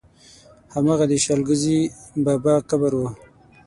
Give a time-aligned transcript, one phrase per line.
[0.73, 1.79] هماغه د شل ګزي
[2.25, 3.01] بابا قبر و.